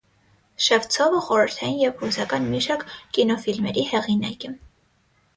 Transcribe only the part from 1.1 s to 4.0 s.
խորհրդային և ռուսական մի շարք կինոֆիլմերի